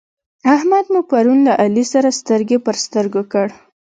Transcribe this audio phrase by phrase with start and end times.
[0.55, 3.47] احمد مو پرون له علي سره سترګې پر سترګو کړ.